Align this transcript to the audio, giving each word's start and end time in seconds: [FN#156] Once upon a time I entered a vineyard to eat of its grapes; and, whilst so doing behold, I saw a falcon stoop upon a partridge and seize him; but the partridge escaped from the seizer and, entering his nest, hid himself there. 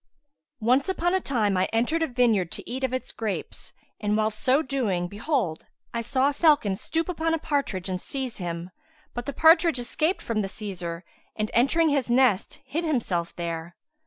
[FN#156] 0.63 0.67
Once 0.67 0.89
upon 0.89 1.13
a 1.13 1.19
time 1.21 1.55
I 1.57 1.65
entered 1.71 2.01
a 2.01 2.07
vineyard 2.07 2.51
to 2.53 2.67
eat 2.67 2.83
of 2.83 2.91
its 2.91 3.11
grapes; 3.11 3.71
and, 3.99 4.17
whilst 4.17 4.39
so 4.39 4.63
doing 4.63 5.07
behold, 5.07 5.67
I 5.93 6.01
saw 6.01 6.27
a 6.27 6.33
falcon 6.33 6.75
stoop 6.75 7.07
upon 7.07 7.35
a 7.35 7.37
partridge 7.37 7.87
and 7.87 8.01
seize 8.01 8.37
him; 8.37 8.71
but 9.13 9.27
the 9.27 9.31
partridge 9.33 9.77
escaped 9.77 10.23
from 10.23 10.41
the 10.41 10.47
seizer 10.49 11.03
and, 11.35 11.51
entering 11.53 11.89
his 11.89 12.09
nest, 12.09 12.61
hid 12.65 12.83
himself 12.83 13.35
there. 13.35 13.75